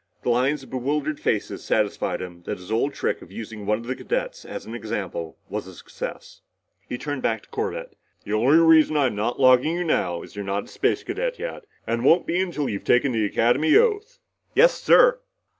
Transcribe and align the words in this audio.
The 0.23 0.29
lines 0.29 0.63
of 0.63 0.71
bewildered 0.71 1.19
faces 1.19 1.63
satisfied 1.63 2.23
him 2.23 2.41
that 2.47 2.57
his 2.57 2.71
old 2.71 2.95
trick 2.95 3.21
of 3.21 3.31
using 3.31 3.67
one 3.67 3.77
of 3.77 3.85
the 3.85 3.95
cadets 3.95 4.45
as 4.45 4.65
an 4.65 4.73
example 4.73 5.37
was 5.47 5.67
a 5.67 5.75
success. 5.75 6.41
He 6.89 6.97
turned 6.97 7.21
back 7.21 7.43
to 7.43 7.49
Corbett. 7.49 7.95
"The 8.25 8.33
only 8.33 8.57
reason 8.57 8.97
I'm 8.97 9.15
not 9.15 9.39
logging 9.39 9.75
you 9.75 9.83
now 9.83 10.23
is 10.23 10.31
because 10.31 10.35
you're 10.37 10.45
not 10.45 10.63
a 10.63 10.67
Space 10.69 11.03
Cadet 11.03 11.37
yet 11.37 11.65
and 11.85 12.03
won't 12.03 12.25
be, 12.25 12.41
until 12.41 12.67
you've 12.67 12.83
taken 12.83 13.11
the 13.11 13.25
Academy 13.27 13.77
oath!" 13.77 14.17
"Yes, 14.55 14.73
sir!" 14.73 15.19